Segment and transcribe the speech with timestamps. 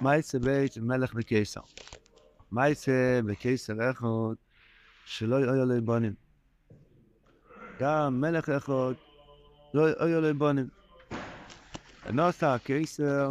[0.00, 1.60] מייסה בית מלך וקיסר.
[2.52, 4.06] מייסה וקיסר אחד
[5.04, 6.14] שלא היו לו בונים.
[7.80, 8.92] גם מלך אחד
[9.74, 10.68] לא היו לו בונים.
[12.12, 13.30] נוסע הקיסר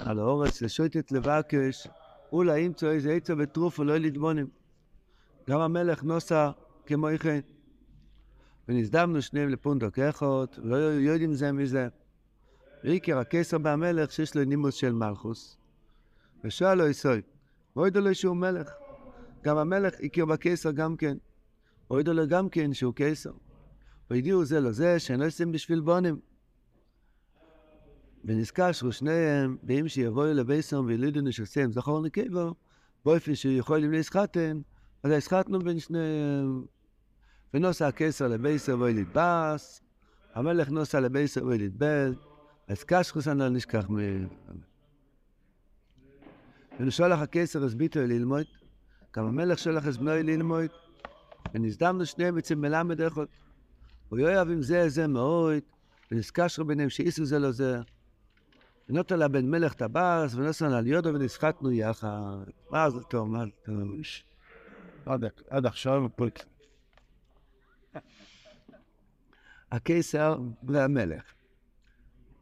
[0.00, 1.86] על האורץ לשוטט לבקש
[2.32, 4.46] אולי ימצא איזה עצה וטרוף לא יליד בונים.
[5.50, 6.50] גם המלך נוסע
[6.86, 7.40] כמו כן.
[8.68, 11.88] ונזדמנו שניהם לפונדוק אחד, לא יודעים זה מזה.
[12.84, 15.56] ריקר הקיסר והמלך שיש לו נימוס של מלכוס.
[16.44, 17.22] ושאל לו יסוי,
[17.76, 18.70] ואוידו לו שהוא מלך.
[19.42, 21.16] גם המלך הכיר בקיסר גם כן.
[21.90, 23.32] ואוידו לו גם כן שהוא קיסר.
[24.10, 26.20] והגיעו זה לזה שאין לא עושים בשביל בונים.
[28.24, 32.54] ונזכשרו שניהם, ואם שיבואו לביסום וילידנו שעושים זכור נקבו,
[33.04, 34.60] באופן שיכולים להסחטן,
[35.02, 36.64] אז הסחטנו בין שניהם.
[37.54, 39.82] ונוסע הקיסר לביסר ואויליד בס,
[40.34, 42.14] המלך נוסע לביסר ואויליד בל,
[42.68, 43.96] אז קשחוס אני לא נשכח מ...
[46.80, 48.46] ונשולח הקיסר אז ביטו ללמוד,
[49.16, 50.70] גם המלך שולח אז בנוי ללמוד,
[51.54, 53.24] ונזדמנו שניהם אצל מלמד אחד.
[54.12, 55.62] ויואב עם זה זה מאוד,
[56.10, 57.80] ונזקשרו ביניהם שאיסו זה לא זה.
[58.88, 62.44] ונותן לה בן מלך טבס, ונוסן על יודו ונסחטנו יחד.
[62.70, 65.20] מה זה טוב, מה זה טוב.
[65.50, 66.02] עד עכשיו.
[69.72, 71.22] הקיסר והמלך.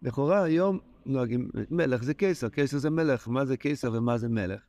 [0.02, 4.60] לכאורה היום נוהגים, מלך זה קיסר, קיסר זה מלך, מה זה קיסר ומה זה מלך?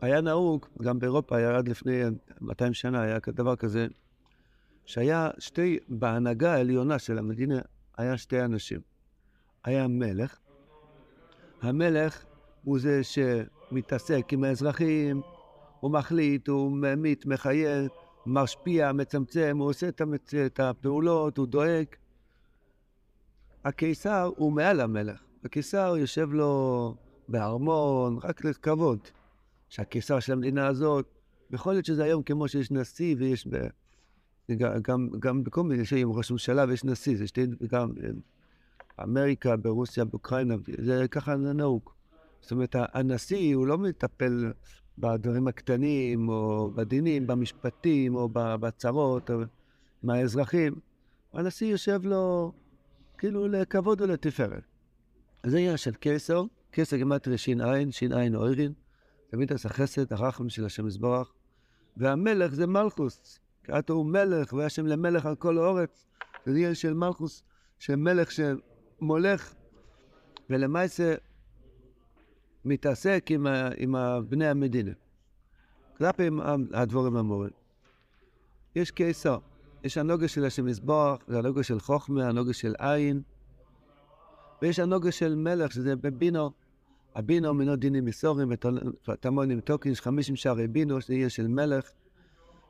[0.00, 2.02] היה נהוג, גם באירופה היה עד לפני
[2.40, 3.86] 200 שנה, היה דבר כזה,
[4.84, 7.58] שהיה שתי, בהנהגה העליונה של המדינה,
[7.98, 8.80] היה שתי אנשים.
[9.64, 10.38] היה מלך,
[11.62, 12.24] המלך
[12.64, 15.20] הוא זה שמתעסק עם האזרחים,
[15.80, 17.88] הוא מחליט, הוא ממית, מחייב,
[18.26, 19.88] משפיע, מצמצם, הוא עושה
[20.46, 21.86] את הפעולות, הוא דואג.
[23.66, 25.20] הקיסר הוא מעל המלך.
[25.44, 26.94] הקיסר יושב לו
[27.28, 28.98] בארמון, רק לכבוד.
[29.68, 31.06] שהקיסר של המדינה הזאת,
[31.50, 33.48] יכול להיות שזה היום כמו שיש נשיא ויש.
[34.82, 37.92] גם, גם בכל מיני שנים ראש ממשלה ויש נשיא, זה שתי, גם
[39.02, 41.90] אמריקה, ברוסיה, באוקראינה, זה ככה נהוג.
[42.40, 44.52] זאת אומרת, הנשיא הוא לא מטפל
[44.98, 49.36] בדברים הקטנים, או בדינים, במשפטים, או בצרות, או
[50.02, 50.74] מהאזרחים.
[51.32, 52.52] הנשיא יושב לו
[53.18, 54.62] כאילו לכבוד ולתפארת.
[55.46, 58.72] זה עניין של קיסר, קיסר גימטרי ש"ע, ש"ע אוירין,
[59.30, 61.32] תמיד עשה חסד, הרחם של השם יזברך,
[61.96, 63.40] והמלך זה מלכוס,
[63.78, 66.06] אתה הוא מלך, והשם למלך על כל האורץ,
[66.46, 67.42] זה עניין של מלכוס,
[67.78, 69.54] שמלך שמולך,
[70.50, 71.14] ולמעשה
[72.64, 73.46] מתעסק עם,
[73.76, 73.94] עם
[74.28, 74.92] בני המדינה.
[75.96, 76.28] כלפי
[76.72, 77.50] הדבורים המורים.
[78.74, 79.38] יש קיסר,
[79.86, 83.22] יש הנוגה של השם יזבח, זה הנוגה של חוכמה, הנוגה של עין,
[84.62, 86.50] ויש הנוגה של מלך, שזה בבינו.
[87.14, 88.52] הבינו מינו דינים מסורים
[89.08, 91.90] ותמונים טוקין, יש חמישים שערי בינו, שזה יהיה של מלך,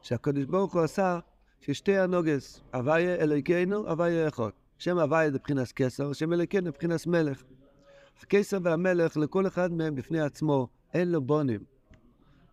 [0.02, 1.18] שהקדוש ברוך הוא עשה
[1.60, 4.50] ששתי הנוגס, הוויה אלוהינו, הוויה אחד.
[4.78, 7.42] שם הוויה זה מבחינת קסר, שם אלוהינו מבחינת מלך.
[8.22, 11.60] הקיסר והמלך, לכל אחד מהם בפני עצמו, אין לו בונים.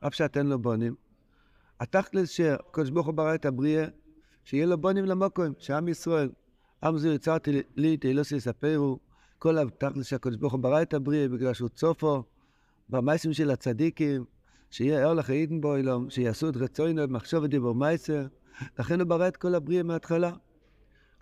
[0.07, 0.95] אף שאת אין לו בונים.
[1.79, 3.85] התכלס שהקדוש ברוך הוא ברא את הבריאה,
[4.43, 6.29] שיהיה לו בונים למוקוים, שעם ישראל,
[6.83, 8.99] עם זו יצרתי לי תהילוסי יספרו,
[9.39, 12.23] כל התכלס שהקדוש ברוך הוא ברא את הבריאה בגלל שהוא צופו,
[12.89, 14.25] במייסים של הצדיקים,
[14.69, 18.27] שיהיה אור לך אידן בו אילום, שיעשו את רצוינו במחשוב ודיבור מייסר,
[18.79, 20.31] לכן הוא ברא את כל הבריאה מההתחלה.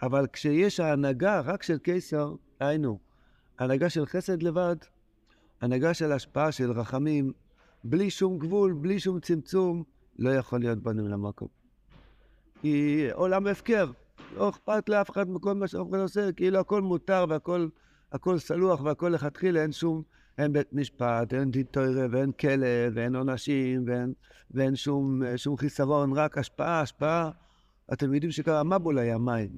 [0.02, 3.00] אבל כשיש ההנהגה רק של קיסר, היינו,
[3.60, 4.76] הנהגה של חסד לבד,
[5.62, 7.32] הנהגה של השפעה של רחמים,
[7.84, 9.84] בלי שום גבול, בלי שום צמצום,
[10.20, 11.61] לא יכול להיות בנים למקום.
[12.62, 13.92] כי עולם הפקר,
[14.36, 17.68] לא אכפת לאף אחד מכל מה שאף אחד עושה, כאילו הכל מותר והכל
[18.12, 20.02] הכל סלוח והכל לכתחילה, אין שום,
[20.38, 24.14] אין בית משפט, אין דין תוירה ואין כלא ואין עונשים ואין,
[24.52, 27.30] ואין שום, שום חיסרון, רק השפעה, השפעה.
[27.94, 29.50] אתם יודעים שכבר המבול היה מים.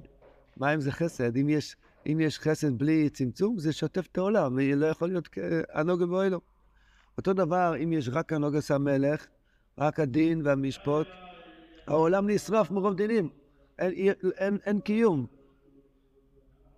[0.58, 1.76] מים זה חסד, אם יש,
[2.08, 5.30] אם יש חסד בלי צמצום, זה שוטף את העולם, לא יכול להיות
[5.74, 6.42] הנוגה באוהלו.
[7.18, 9.28] אותו דבר, אם יש רק הנוגס המלך,
[9.78, 11.08] רק הדין והמשפוט,
[11.88, 13.30] העולם נשרף מרוב דינים,
[13.80, 15.26] אין, אין, אין, אין קיום.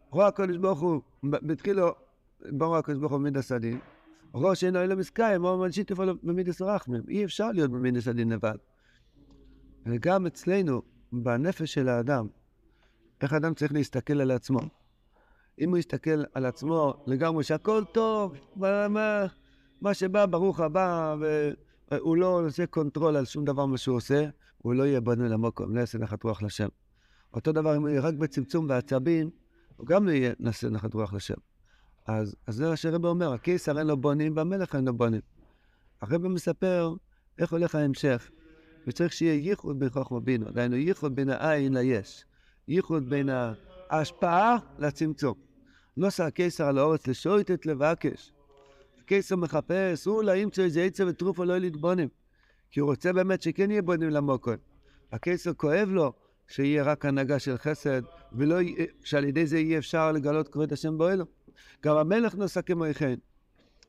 [0.10, 1.92] רואה הקדוש ברוך הוא, בתחילו,
[2.52, 3.80] ברא הקדוש ברוך הוא במידס הדין,
[4.34, 7.02] ראה שאין העולם מסקיים, עמד ושיתף עליו במידס הרחמים.
[7.08, 8.58] אי אפשר להיות במידס הדין לבד.
[9.86, 10.82] וגם אצלנו,
[11.12, 12.28] בנפש של האדם,
[13.22, 14.60] איך האדם צריך להסתכל על עצמו.
[15.60, 19.26] אם הוא יסתכל על עצמו לגמרי שהכל טוב, מה, מה,
[19.82, 21.16] מה שבא, ברוך הבא,
[21.92, 24.26] והוא לא עושה control על שום דבר מה שהוא עושה,
[24.58, 26.68] הוא לא יהיה בנוי למקום, לא יעשה נחת רוח לשם.
[27.34, 29.30] אותו דבר אם הוא יהיה רק בצמצום ועצבים,
[29.76, 31.34] הוא גם לא יהיה נעשה נחת רוח לשם.
[32.06, 35.22] אז, אז זה מה שהרבא אומר, הקיסר אין לו בונים והמלך אין לו בונים.
[36.02, 36.96] הרבא מספר
[37.38, 38.30] איך הולך ההמשך,
[38.88, 42.26] וצריך שיהיה ייחוד בין חוכמה בינו, דהיינו ייחוד בין העין ליש,
[42.68, 43.30] ייחוד בין
[43.90, 45.34] ההשפעה לצמצום.
[45.98, 48.32] נוסע הקיסר על האורץ לשויטת לבקש.
[49.06, 52.08] הקיסר מחפש, הוא לא ימצא איזה עצה ותרופה לא להתבונים.
[52.72, 54.58] כי הוא רוצה באמת שכן יהיה בונים למוקון.
[55.12, 56.14] הקיסר כואב לו
[56.48, 58.02] שיהיה רק הנהגה של חסד,
[58.34, 58.56] ולא,
[59.04, 61.26] שעל ידי זה יהיה אפשר לגלות כבוד השם באלו.
[61.84, 63.16] גם המלך נוסע כמו כן.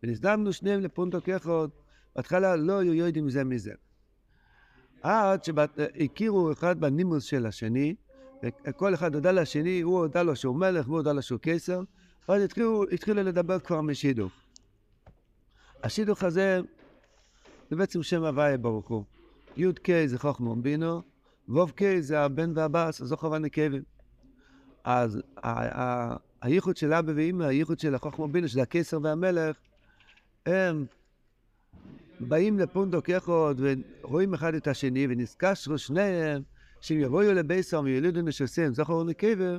[0.02, 1.70] ונזדמנו שניהם לפונטו כחוד,
[2.16, 3.72] בהתחלה לא היו יודעים זה מזה.
[5.02, 7.94] עד שהכירו אחד בנימוס של השני,
[8.44, 11.82] וכל אחד הודה לשני, הוא הודה לו שהוא מלך והוא הודה לו שהוא קיסר,
[12.28, 14.45] ואז התחילו, התחילו לדבר כבר משידוך.
[15.82, 16.60] השידוך הזה
[17.70, 19.04] זה בעצם שם הוויה ברוך הוא.
[19.56, 21.02] י"ק זה חוכמה בינו,
[21.48, 23.82] ו"ק זה הבן והבס, זו חובה נקבים.
[24.84, 25.22] אז
[26.42, 29.56] הייחוד של אבא ואמא, הייחוד של החוכמה בינו, שזה הקיסר והמלך,
[30.46, 30.86] הם
[32.20, 33.60] באים לפונדוק יחוד
[34.02, 36.42] ורואים אחד את השני ונזכשרו שניהם
[36.80, 39.58] שאם יבואו לביסר ויולידו נשוסים זכור נקבר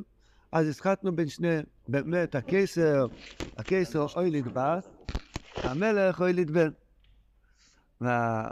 [0.52, 3.06] אז הסחטנו בין שניהם באמת הקיסר,
[3.58, 4.80] הקיסר אוי לדבר
[5.64, 6.70] המלך אוי לדבר
[8.02, 8.50] מה,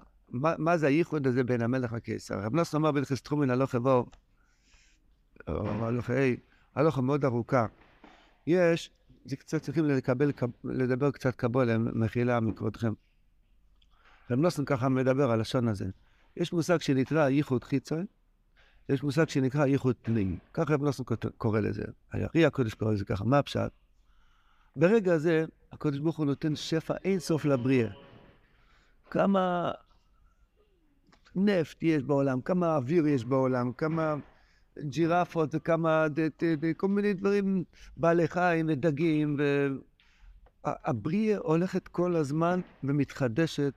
[0.57, 2.39] מה זה הייחוד הזה בין המלך לקיסר?
[2.39, 4.05] רב נוסף אמר בלכס תחומין הלוך אבוא
[6.75, 7.65] הלוך מאוד ארוכה
[8.47, 8.91] יש,
[9.25, 10.31] זה קצת צריכים לקבל,
[10.63, 12.93] לדבר קצת קבולה, מחילה מכבודכם.
[14.31, 15.85] רב נוסן ככה מדבר על לשון הזה.
[16.37, 18.05] יש מושג שנקרא ייחוד חיצון,
[18.89, 20.37] יש מושג שנקרא ייחוד פנים.
[20.53, 21.03] ככה רב נוסן
[21.37, 21.83] קורא לזה.
[22.11, 23.23] הירי הקודש קורא לזה ככה.
[23.23, 23.71] מה הפשט?
[24.75, 27.89] ברגע הזה, הקודש ברוך הוא נותן שפע אין סוף לבריאה.
[29.09, 29.71] כמה
[31.35, 34.15] נפט יש בעולם, כמה אוויר יש בעולם, כמה
[34.79, 36.05] ג'ירפות וכמה,
[36.77, 37.63] כל מיני דברים,
[37.97, 39.37] בעלי חיים ודגים,
[40.65, 43.73] והבריאה הולכת כל הזמן ומתחדשת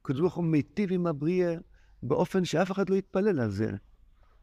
[0.00, 1.54] הקדוש ברוך הוא מיטיב עם הבריאה
[2.02, 3.70] באופן שאף אחד לא יתפלל על זה.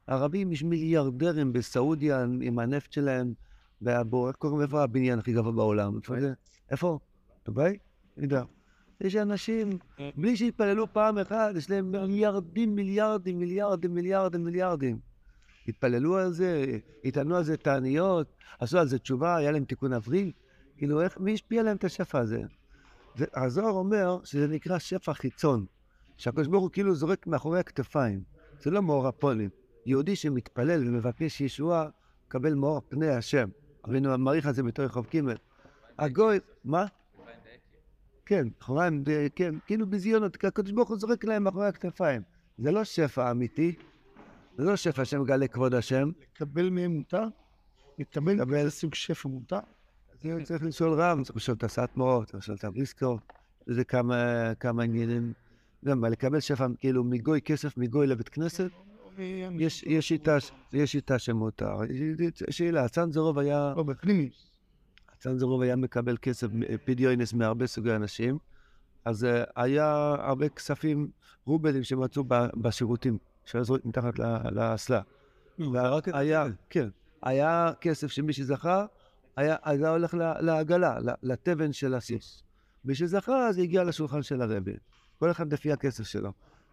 [0.07, 3.33] ערבים יש מיליארדרים בסעודיה עם הנפט שלהם,
[3.83, 5.99] והבור, איך קוראים, איפה הבניין הכי גבוה בעולם?
[6.71, 6.99] איפה?
[7.45, 7.77] דובאי?
[8.17, 8.43] אני יודע.
[9.01, 9.69] יש אנשים,
[10.15, 14.99] בלי שהתפללו פעם אחת, יש להם מיליארדים, מיליארדים, מיליארדים, מיליארדים, מיליארדים.
[15.67, 16.65] התפללו על זה,
[17.03, 18.27] יטענו על זה תעניות,
[18.59, 20.31] עשו על זה תשובה, היה להם תיקון אוורי.
[20.77, 22.41] כאילו, איך, מי השפיע עליהם את השפע הזה?
[23.33, 25.65] הזוהר אומר שזה נקרא שפע חיצון,
[26.17, 28.23] שהקדוש ברוך הוא כאילו זורק מאחורי הכתפיים,
[28.61, 29.49] זה לא מאור הפונים.
[29.85, 31.87] יהודי שמתפלל ומבקש ישועה,
[32.27, 33.49] מקבל מאור פני השם.
[33.89, 35.19] אבינו מעריך על זה בתור רחוב ג'.
[35.99, 36.85] הגוי, מה?
[38.25, 39.03] כן, אחוריים,
[39.35, 42.21] כן, כאילו בזיונות, הקדוש ברוך הוא זורק להם מאחורי הכתפיים.
[42.57, 43.75] זה לא שפע אמיתי,
[44.57, 46.11] זה לא שפע שמגלה כבוד השם.
[46.35, 47.23] לקבל מהם מותר?
[47.99, 49.59] לקבל סוג שפע מותר?
[50.25, 53.17] אני צריך לשאול רב, צריך לשאול את הסאטמורות, צריך לשאול את הבריסקו,
[53.67, 55.33] זה כמה, עניינים.
[55.85, 58.69] גם לקבל שפע, כאילו, מגוי, כסף מגוי לבית כנסת,
[59.59, 60.37] יש, יש, שיטה,
[60.73, 61.77] יש שיטה שמותר.
[62.49, 63.73] שאלה, הצנזורוב היה...
[63.77, 64.29] לא, בפנימי.
[65.13, 66.47] הצנזורוב היה מקבל כסף
[66.85, 68.37] פדיונס מהרבה סוגי אנשים,
[69.05, 71.09] אז היה הרבה כספים,
[71.45, 72.23] רובלים שמצאו
[72.55, 74.13] בשירותים, שעזרו מתחת
[74.51, 75.01] לאסלה.
[76.13, 76.89] היה, כן,
[77.21, 78.85] היה כסף שמי שזכה,
[79.35, 82.43] היה, הולך לעגלה, לתבן של הסוס.
[82.85, 84.73] מי שזכה, זה הגיע לשולחן של הרבי.
[85.19, 86.31] כל אחד לפי הכסף שלו.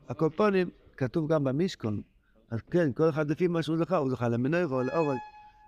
[0.09, 2.03] הקופונים, כתוב גם במישכון,
[2.51, 5.17] אז כן, כל אחד לפי מה שהוא זכה, הוא זכה למנוירו, לאורל.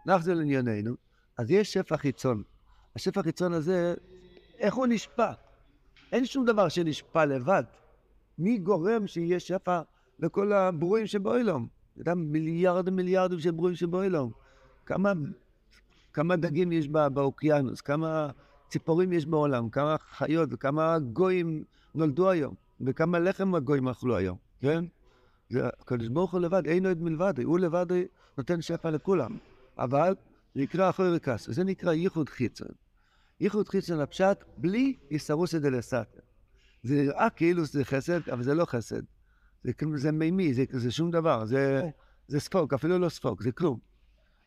[0.07, 0.95] נחזור לענייננו.
[1.39, 2.43] אז יש שפע חיצון.
[2.97, 3.95] השפע החיצון הזה,
[4.59, 5.33] איך הוא נשפע?
[6.13, 7.63] אין שום דבר שנשפע לבד.
[8.39, 9.81] מי גורם שיהיה שפע
[10.19, 11.69] לכל הברואים שבאוילום?
[11.93, 14.33] אתה יודע, מיליארדים מיליארדים של ברואים שבאוילום.
[14.87, 15.13] כמה
[16.13, 18.31] כמה דגים יש באוקיינוס, כמה
[18.69, 24.85] ציפורים יש בעולם, כמה חיות וכמה גויים נולדו היום, וכמה לחם הגויים אכלו היום, כן?
[25.61, 27.87] הקדוש ברוך הוא לבד, אין עוד מלבד, הוא לבד
[28.39, 29.37] נותן שפע לכולם.
[29.79, 30.15] אבל
[30.57, 32.69] נקרא אחרי וקס, זה נקרא ייחוד חיצון.
[33.41, 36.21] ייחוד חיצון הפשט בלי יסרוסא דלסתר.
[36.83, 39.03] זה נראה כאילו זה חסד, אבל זה לא חסד.
[39.65, 41.91] זה, זה מימי, זה, זה שום דבר, זה,
[42.29, 43.79] זה ספוק, אפילו לא ספוק, זה כלום.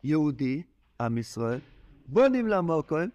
[0.03, 0.63] יהודי
[1.01, 1.59] עם ישראל,
[2.07, 3.09] בונים למוקוין,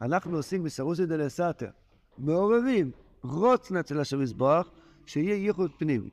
[0.00, 1.70] אנחנו עושים מסרוסי דלסתר,
[2.18, 2.90] מעוררים
[3.22, 4.70] רוצנה אצל השם יזבח,
[5.06, 6.10] שיהיה ייחוד פנימי.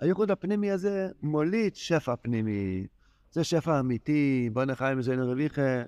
[0.00, 2.86] הייחוד הפנימי הזה מוליד שפע פנימי.
[3.32, 5.82] זה שפע אמיתי, בוא נחיים זוהינו רביכה,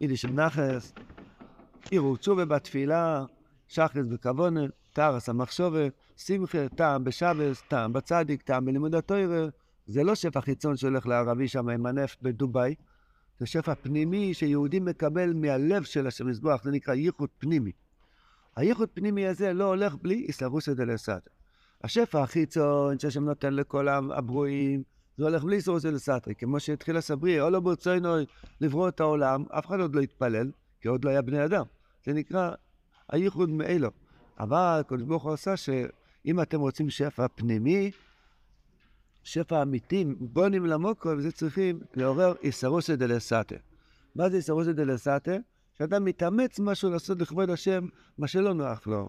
[0.00, 0.92] יידיש נחס,
[2.18, 3.24] תשובה בתפילה,
[3.68, 4.60] שחרס בכוונה,
[4.92, 9.46] תרס המחשובה, שמחה, טעם בשבס, טעם בצדיק, טעם בלימוד התוירה.
[9.86, 12.74] זה לא שפע חיצון שהולך לערבי שם עם הנפט בדובאי,
[13.38, 17.72] זה שפע פנימי שיהודי מקבל מהלב של השם מזבוח, זה נקרא ייחוד פנימי.
[18.56, 21.18] הייחוד פנימי הזה לא הולך בלי איסרוסא דלסתר.
[21.84, 24.82] השפע החיצון שהשם נותן לכל הברואים,
[25.16, 26.34] זה הולך בלי איסרוסא דלסתר.
[26.38, 28.14] כמו שהתחיל הסברי, או לא ברצונו
[28.60, 30.50] לברוא את העולם, אף אחד עוד לא התפלל,
[30.80, 31.64] כי עוד לא היה בני אדם.
[32.04, 32.50] זה נקרא
[33.08, 33.90] הייחוד מאלו.
[34.40, 37.90] אבל הקדוש ברוך הוא עשה שאם אתם רוצים שפע פנימי,
[39.22, 43.56] שפע אמיתי, בונים למוקרו, וזה צריכים לעורר איסרוסא דלסתר.
[44.14, 45.36] מה זה איסרוסא דלסתר?
[45.78, 47.86] שאדם מתאמץ משהו לעשות לכבוד השם,
[48.18, 49.08] מה שלא נוח לו.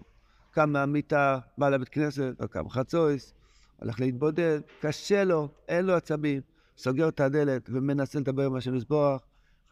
[0.56, 3.34] קם מהמיטה, בא לבית כנסת, או קם חצויס,
[3.80, 6.40] הולך להתבודד, קשה לו, אין לו עצבים,
[6.76, 9.22] סוגר את הדלת ומנסה לדבר עם השם לסבוח,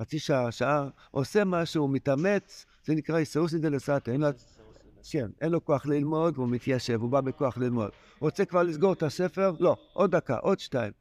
[0.01, 4.29] חצי שעה, שעה, עושה משהו, מתאמץ, זה נקרא איסרוסי דלסתא, אין לו...
[5.11, 7.91] כן, אין לו כוח ללמוד, והוא מתיישב, הוא בא בכוח ללמוד.
[8.19, 9.53] רוצה כבר לסגור את הספר?
[9.61, 10.93] לא, עוד דקה, עוד שתיים.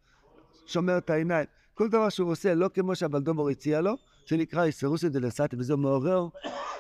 [0.66, 1.46] שומר את העיניים.
[1.74, 3.96] כל דבר שהוא עושה, לא כמו שהבלדובור הציע לו,
[4.30, 6.28] זה נקרא איסרוסי דלסתא, וזה מעורר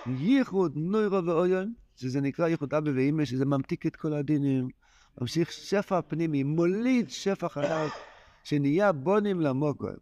[0.05, 4.67] ייחוד נוירו ואויון, שזה נקרא ייחוד אבא ואימא, שזה ממתיק את כל הדינים,
[5.21, 7.91] ממשיך שפע פנימי, מוליד שפע חלק,
[8.43, 9.93] שנהיה בונים למוקר.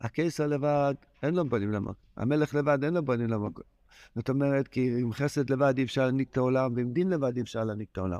[0.00, 2.00] הקיסר לבד, אין לו בונים למוקר.
[2.16, 3.62] המלך לבד, אין לו בונים למוקר.
[4.14, 7.42] זאת אומרת, כי עם חסד לבד אי אפשר להנהיג את העולם, ועם דין לבד אי
[7.42, 8.18] אפשר להנהיג את העולם.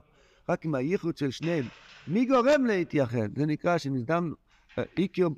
[0.48, 1.64] רק עם הייחוד של שניהם.
[2.08, 3.38] מי גורם להתייחד?
[3.38, 4.32] זה נקרא שנזדם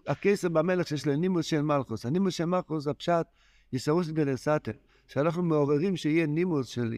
[0.06, 2.06] הקיסר במלך שיש לו נימוס של מלכוס.
[2.06, 3.26] הנימוס של מלכוס הפשט
[3.73, 4.73] יסרוס גלסתר.
[5.09, 6.94] שאנחנו מעוררים שיהיה נימוס של,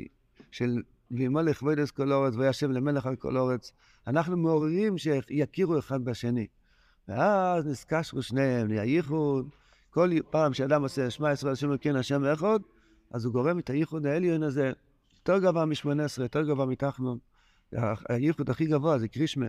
[0.51, 3.73] של וימלך כבודס כל אורץ וישב למלך על כל אורץ.
[4.07, 6.47] אנחנו מעוררים שיכירו אחד בשני.
[7.09, 9.49] ואז נזקשרו שניהם, נהיה ייחוד.
[9.91, 12.59] כל פעם שאדם עושה שמע ישראל השם אלוקינו השם ואחד,
[13.11, 14.73] אז הוא גורם את הייחוד העליון הזה,
[15.15, 17.19] יותר גבוה משמונה עשרה, יותר גבוה מתחנון.
[18.09, 19.47] הייחוד הכי גבוה זה קרישמה.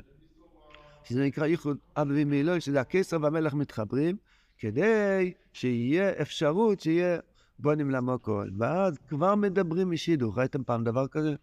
[1.04, 4.18] שזה נקרא ייחוד אבי ומילוי, שזה הקיסר והמלך מתחברים,
[4.58, 7.20] כדי שיהיה אפשרות שיהיה
[7.60, 8.52] בונים למוקול.
[8.58, 10.38] ואז כבר מדברים משידוך.
[10.38, 11.36] ראיתם פעם דבר כזה?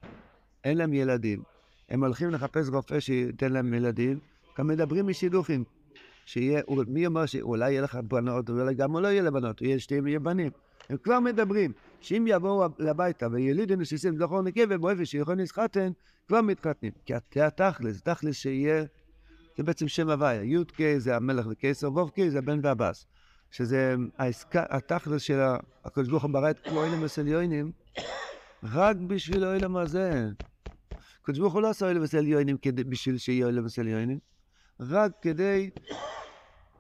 [0.64, 1.42] אין להם ילדים.
[1.88, 4.18] הם הולכים לחפש רופא שייתן להם ילדים,
[4.58, 5.64] גם מדברים משידוכים.
[6.24, 10.50] שיהיה, מי אומר שאולי יהיה לך בנות, אולי גם לא יהיה לבנות, יהיה יהיה בנים.
[10.88, 15.90] הם כבר מדברים, שאם יבואו הביתה וילידו נשיסים זכור נקבה באופן שיכול להתחתן,
[16.28, 16.92] כבר מתחתנים.
[17.30, 18.84] כי התכלס, תכלס שיהיה,
[19.56, 20.42] זה בעצם שם הוויה.
[20.42, 23.06] י"ק זה המלך וקיסר, ו"ק זה הבן והבס.
[23.50, 25.40] שזה העסקה, התכלס של
[25.84, 27.72] הקדוש ברוך הוא ברא את כל וסליונים,
[28.62, 30.28] רק בשביל האוהלים הזה.
[31.22, 32.56] הקדוש ברוך הוא לא עשה אוהלים וסליונים
[32.88, 34.18] בשביל שיהיה אוהלים וסליונים,
[34.80, 35.70] רק כדי,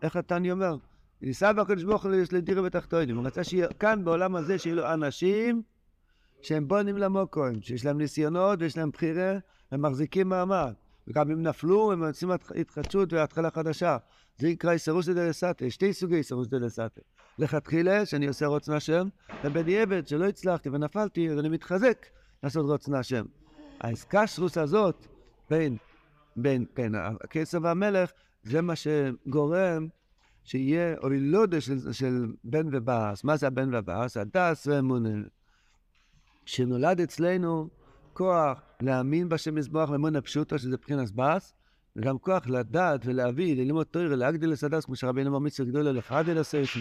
[0.02, 0.76] איך התניא אומר?
[1.22, 3.16] ניסה בקדוש ברוך הוא לדירה בתחתונים.
[3.16, 5.62] הוא רצה שיהיה כאן בעולם הזה שיהיו לו אנשים
[6.42, 9.38] שהם בונים למוקוים, שיש להם ניסיונות ויש להם בחירה,
[9.70, 10.72] הם מחזיקים מעמד.
[11.10, 13.96] וגם אם נפלו, הם יוצאים התחדשות והתחלה חדשה.
[14.38, 17.00] זה נקרא איסרוס דלסתא, שתי סוגי איסרוס דלסתא.
[17.38, 19.08] לכתחילה, שאני עושה רוצנה השם,
[19.44, 22.06] ובדיעבד, שלא הצלחתי ונפלתי, אז אני מתחזק
[22.42, 23.24] לעשות רוצנה השם.
[23.80, 25.06] האסקשרוס הזאת,
[25.50, 25.76] בין,
[26.36, 28.10] בין, בין הכסף והמלך,
[28.42, 29.86] זה מה שגורם
[30.44, 33.24] שיהיה אורילודה של, של בן ובאס.
[33.24, 34.16] מה זה הבן ובאס?
[34.16, 35.22] הדס ואמונה.
[36.46, 37.68] שנולד אצלנו
[38.20, 41.54] כוח להאמין בשם מזבח ואמונה פשוטה, שזה מבחינת באס,
[41.96, 46.38] וגם כוח לדעת ולהביא, ללמוד תוירה, להגדיל לסדס, כמו שרבינו אמר מצווה גדולה, לחד אל
[46.38, 46.80] הסיישן.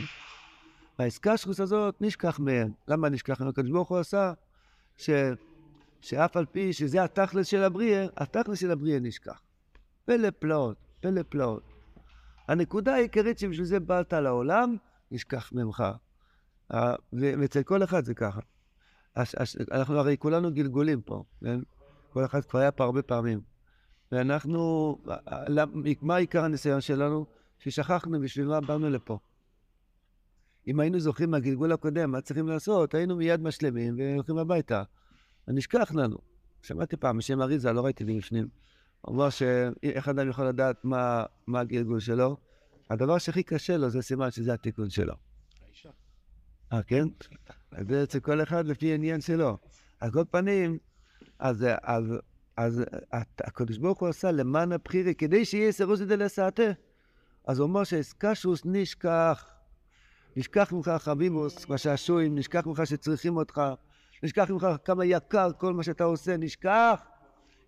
[1.00, 2.72] והאסקשרוס הזאת נשכח מהם.
[2.88, 3.50] למה נשכח מהם?
[3.50, 4.34] הקדוש ברוך הוא עשה
[4.98, 5.10] ש...
[6.02, 9.42] שאף על פי שזה התכלס של הבריאה, התכלס של הבריאה נשכח.
[10.06, 11.64] פלא פלאות, פלא פלאות.
[12.48, 14.76] הנקודה העיקרית שבשביל זה באת לעולם,
[15.12, 15.84] נשכח ממך.
[17.14, 18.40] ואצל כל אחד זה ככה.
[19.72, 21.60] אנחנו הרי כולנו גלגולים פה, כן?
[22.14, 23.42] כל אחד כבר היה פה הרבה פעמים.
[24.12, 24.96] ואנחנו,
[26.02, 27.26] מה עיקר הניסיון שלנו?
[27.60, 29.20] ששכחנו בשביל מה באנו לפה.
[30.68, 34.84] אם היינו זוכרים מהגלגול הקודם, מה צריכים לעשות, היינו מיד משלמים והולכים הביתה.
[35.48, 36.18] נשכח לנו.
[36.62, 38.48] שמעתי פעם בשם אריזה, לא ראיתי מבפנים.
[39.02, 42.38] הוא אמר שאיך אדם יכול לדעת מה, מה הגלגול שלו?
[42.90, 45.14] הדבר שהכי קשה לו זה סימן שזה התיקון שלו.
[45.66, 45.90] האישה.
[46.74, 47.08] אה, כן?
[47.90, 49.58] זה אצל כל אחד לפי עניין שלו.
[50.00, 50.78] על כל פנים,
[51.40, 52.04] אז, אז,
[52.58, 52.84] אז
[53.40, 56.72] הקדוש ברוך הוא עשה למען הבחירי, כדי שיהיה סירוס דלסעתה.
[57.48, 59.46] אז הוא אומר שאסקשוס נשכח.
[60.36, 63.62] נשכח ממך חביבוס, בשעשועים, נשכח ממך שצריכים אותך,
[64.24, 67.02] נשכח ממך כמה יקר כל מה שאתה עושה, נשכח.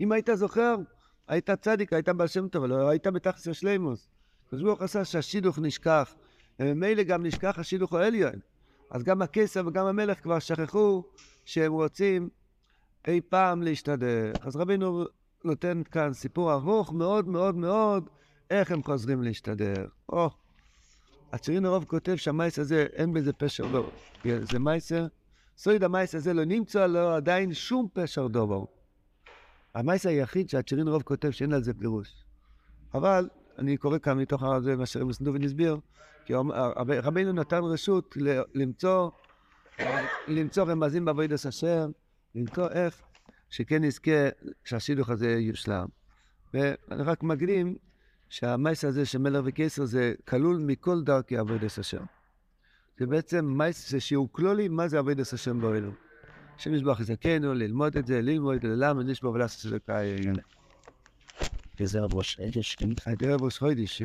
[0.01, 0.75] אם היית זוכר,
[1.27, 4.09] היית צדיק, היית בעל שם טוב, אבל היית בתכלס השלימוס.
[4.47, 6.15] הקדוש ברוך עשה שהשידוך נשכח,
[6.59, 8.33] וממילא גם נשכח השידוך העליון.
[8.91, 11.03] אז גם הקיסר וגם המלך כבר שכחו
[11.45, 12.29] שהם רוצים
[13.07, 14.31] אי פעם להשתדל.
[14.41, 15.05] אז רבינו
[15.43, 18.09] נותן כאן סיפור ארוך מאוד מאוד מאוד
[18.49, 19.85] איך הם חוזרים להשתדל.
[20.09, 20.29] או,
[21.31, 23.89] הצ'רין הרוב כותב שהמייס הזה, אין בזה פשר דובר.
[24.51, 25.07] זה מייסר,
[25.57, 28.63] סויד המייס הזה לא נמצא לו עדיין שום פשר דובר.
[29.75, 32.23] המייס היחיד שהצ'רין הרוב כותב שאין על זה פירוש.
[32.93, 33.29] אבל,
[33.61, 35.77] אני קורא כאן מתוך זה מה שרב סנדובן הסביר,
[36.25, 36.33] כי
[36.79, 38.17] רבינו נתן רשות
[38.53, 39.09] למצוא,
[40.27, 41.91] למצוא רמזים בעבודת השם,
[42.35, 43.01] למצוא איך
[43.49, 44.29] שכן נזכה
[44.63, 45.85] שהשידוך הזה יושלם.
[46.53, 47.75] ואני רק מקדים
[48.29, 52.03] שהמייס הזה של מלך וקיסר זה כלול מכל דרכי עבודת השם.
[52.99, 55.91] זה בעצם מייס שיעור כלולי מה זה עבודת השם באלו.
[56.55, 60.41] השם ישבח יזכנו, ללמוד את זה, ללמוד, ללמד, נשבע ולעשות את זה כאלה.
[61.79, 62.75] וזה ראש חודש.
[63.23, 63.99] ערב ראש חודש.